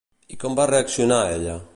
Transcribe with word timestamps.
I 0.35 0.37
com 0.43 0.55
va 0.59 0.65
reaccionar 0.71 1.19
ella? 1.35 1.59